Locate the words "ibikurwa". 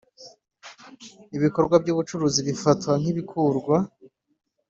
3.11-3.77